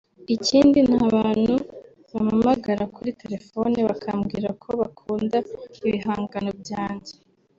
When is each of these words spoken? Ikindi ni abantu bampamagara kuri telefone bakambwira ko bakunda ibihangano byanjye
Ikindi 0.35 0.79
ni 0.87 0.95
abantu 1.05 1.53
bampamagara 2.11 2.83
kuri 2.95 3.09
telefone 3.21 3.77
bakambwira 3.89 4.49
ko 4.61 4.69
bakunda 4.81 5.37
ibihangano 5.87 6.51
byanjye 6.61 7.13